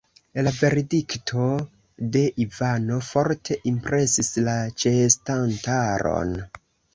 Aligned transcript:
La 0.45 0.51
verdikto 0.59 1.49
de 2.15 2.23
Ivano 2.45 2.97
forte 3.09 3.59
impresis 3.73 4.31
la 4.49 4.57
ĉeestantaron. 4.85 6.35